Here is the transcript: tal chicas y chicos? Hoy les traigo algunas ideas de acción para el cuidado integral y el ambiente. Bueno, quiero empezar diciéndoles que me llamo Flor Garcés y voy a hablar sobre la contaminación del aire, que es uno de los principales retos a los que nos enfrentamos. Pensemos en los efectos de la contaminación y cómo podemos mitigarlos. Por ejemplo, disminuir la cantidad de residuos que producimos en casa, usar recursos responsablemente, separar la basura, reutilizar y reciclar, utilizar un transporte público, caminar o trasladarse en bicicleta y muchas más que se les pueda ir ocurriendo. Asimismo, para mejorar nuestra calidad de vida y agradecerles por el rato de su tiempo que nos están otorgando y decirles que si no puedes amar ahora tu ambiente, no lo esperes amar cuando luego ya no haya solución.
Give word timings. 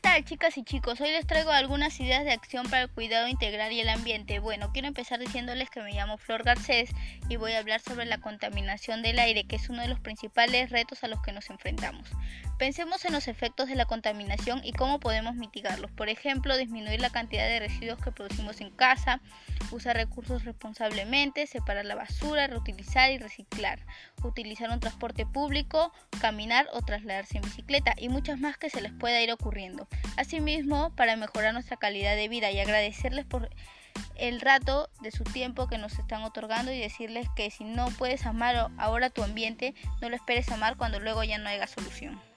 tal 0.00 0.24
chicas 0.24 0.56
y 0.56 0.64
chicos? 0.64 1.00
Hoy 1.00 1.10
les 1.10 1.26
traigo 1.26 1.50
algunas 1.50 1.98
ideas 2.00 2.24
de 2.24 2.32
acción 2.32 2.68
para 2.70 2.82
el 2.82 2.90
cuidado 2.90 3.28
integral 3.28 3.72
y 3.72 3.80
el 3.80 3.88
ambiente. 3.88 4.38
Bueno, 4.38 4.70
quiero 4.72 4.88
empezar 4.88 5.18
diciéndoles 5.18 5.68
que 5.68 5.82
me 5.82 5.92
llamo 5.92 6.16
Flor 6.16 6.44
Garcés 6.44 6.90
y 7.28 7.36
voy 7.36 7.52
a 7.52 7.58
hablar 7.58 7.80
sobre 7.80 8.06
la 8.06 8.18
contaminación 8.18 9.02
del 9.02 9.18
aire, 9.18 9.44
que 9.44 9.56
es 9.56 9.68
uno 9.68 9.82
de 9.82 9.88
los 9.88 10.00
principales 10.00 10.70
retos 10.70 11.04
a 11.04 11.08
los 11.08 11.20
que 11.20 11.32
nos 11.32 11.50
enfrentamos. 11.50 12.08
Pensemos 12.58 13.04
en 13.04 13.12
los 13.12 13.28
efectos 13.28 13.68
de 13.68 13.74
la 13.74 13.84
contaminación 13.84 14.60
y 14.64 14.72
cómo 14.72 15.00
podemos 15.00 15.34
mitigarlos. 15.34 15.90
Por 15.90 16.08
ejemplo, 16.08 16.56
disminuir 16.56 17.00
la 17.00 17.10
cantidad 17.10 17.46
de 17.46 17.60
residuos 17.60 17.98
que 17.98 18.12
producimos 18.12 18.60
en 18.60 18.70
casa, 18.70 19.20
usar 19.72 19.96
recursos 19.96 20.44
responsablemente, 20.44 21.46
separar 21.46 21.84
la 21.84 21.96
basura, 21.96 22.46
reutilizar 22.46 23.10
y 23.10 23.18
reciclar, 23.18 23.80
utilizar 24.22 24.70
un 24.70 24.80
transporte 24.80 25.26
público, 25.26 25.92
caminar 26.22 26.68
o 26.72 26.82
trasladarse 26.82 27.38
en 27.38 27.42
bicicleta 27.42 27.96
y 27.98 28.08
muchas 28.08 28.38
más 28.38 28.56
que 28.56 28.70
se 28.70 28.80
les 28.80 28.92
pueda 28.92 29.20
ir 29.20 29.32
ocurriendo. 29.32 29.88
Asimismo, 30.16 30.94
para 30.94 31.16
mejorar 31.16 31.52
nuestra 31.52 31.76
calidad 31.76 32.14
de 32.14 32.28
vida 32.28 32.52
y 32.52 32.60
agradecerles 32.60 33.26
por 33.26 33.50
el 34.14 34.40
rato 34.40 34.88
de 35.00 35.10
su 35.10 35.24
tiempo 35.24 35.66
que 35.66 35.78
nos 35.78 35.98
están 35.98 36.22
otorgando 36.22 36.72
y 36.72 36.78
decirles 36.78 37.26
que 37.34 37.50
si 37.50 37.64
no 37.64 37.88
puedes 37.98 38.24
amar 38.24 38.70
ahora 38.78 39.10
tu 39.10 39.24
ambiente, 39.24 39.74
no 40.00 40.10
lo 40.10 40.14
esperes 40.14 40.48
amar 40.52 40.76
cuando 40.76 41.00
luego 41.00 41.24
ya 41.24 41.38
no 41.38 41.48
haya 41.48 41.66
solución. 41.66 42.31